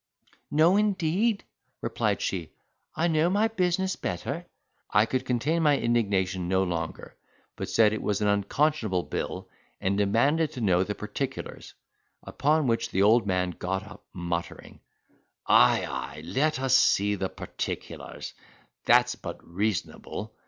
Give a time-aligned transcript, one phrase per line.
[0.49, 1.43] "No, indeed,"
[1.79, 2.51] replied she,
[2.95, 4.47] "I know my business better."
[4.89, 7.15] I could contain my indignation no longer,
[7.55, 9.47] but said it was an unconscionable bill,
[9.79, 11.75] and demanded to know the particulars;
[12.23, 14.79] upon which the old man got up, muttering,
[15.45, 20.33] "Ay, ay, let us see the particulars—that's but reasonable."